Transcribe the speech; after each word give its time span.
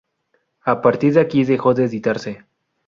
A 0.65 0.81
partir 0.81 1.13
de 1.13 1.19
aquí 1.21 1.43
dejó 1.43 1.75
de 1.75 1.85
editarse. 1.85 2.43